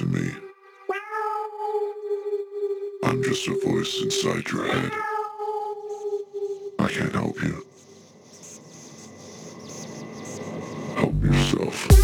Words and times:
to 0.00 0.06
me. 0.06 0.30
I'm 3.04 3.22
just 3.22 3.46
a 3.48 3.60
voice 3.66 4.00
inside 4.02 4.48
your 4.48 4.66
head. 4.66 4.92
I 6.78 6.88
can't 6.88 7.12
help 7.12 7.42
you. 7.42 7.66
Help 10.96 11.22
yourself. 11.22 11.99